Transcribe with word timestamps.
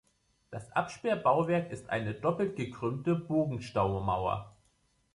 Das 0.49 0.71
Absperrbauwerk 0.71 1.71
ist 1.71 1.91
eine 1.91 2.15
doppelt 2.15 2.55
gekrümmte 2.55 3.13
Bogenstaumauer. 3.13 4.55